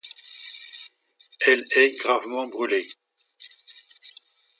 [1.41, 2.87] Elle est gravement brûlée.